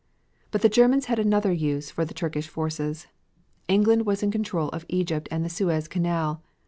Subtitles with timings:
[0.49, 3.05] But the Germans had another use for the Turkish forces.
[3.67, 6.41] England was in control of Egypt and the Suez Canal.